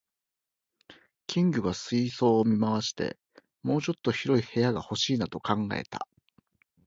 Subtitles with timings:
[1.27, 3.19] 金魚が水槽を見回して、
[3.61, 6.07] 「もうちょっと広い部屋が欲しいな」と考えた